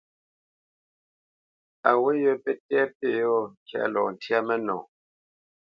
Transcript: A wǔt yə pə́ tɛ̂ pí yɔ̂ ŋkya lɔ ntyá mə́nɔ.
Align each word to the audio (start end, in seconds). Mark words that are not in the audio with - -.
A 1.89 1.91
wǔt 2.01 2.15
yə 2.23 2.31
pə́ 2.43 2.53
tɛ̂ 2.67 2.81
pí 2.97 3.07
yɔ̂ 3.19 3.37
ŋkya 3.51 3.81
lɔ 3.93 4.01
ntyá 4.13 4.39
mə́nɔ. 4.47 4.75